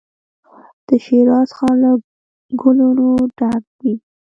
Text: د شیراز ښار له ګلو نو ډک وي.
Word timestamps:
د 0.87 0.89
شیراز 1.03 1.49
ښار 1.57 1.75
له 1.83 1.91
ګلو 2.61 2.89
نو 2.97 3.07
ډک 3.37 3.63
وي. 3.81 3.93